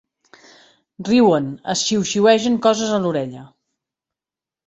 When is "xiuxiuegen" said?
1.89-2.57